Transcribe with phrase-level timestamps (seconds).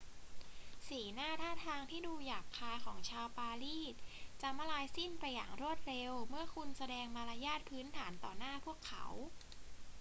[0.87, 3.95] สีหน้าท่าทางที่ดูหยาบคายของชาวปารีส
[4.41, 9.05] จะมลายสิ้นไปอย่างรวดเร็วเมื่อคุณแสดงมารยาทพื้นฐานต่อหน้าพวกเขา